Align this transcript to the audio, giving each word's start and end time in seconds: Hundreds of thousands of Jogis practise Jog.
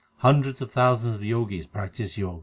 Hundreds 0.17 0.63
of 0.63 0.71
thousands 0.71 1.13
of 1.13 1.21
Jogis 1.21 1.67
practise 1.67 2.15
Jog. 2.15 2.39